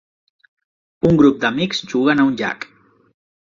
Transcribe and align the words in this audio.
Un 1.11 1.21
grup 1.21 1.39
d'amics 1.45 1.85
juguen 1.95 2.25
a 2.25 2.29
un 2.33 2.37
llac. 2.43 2.69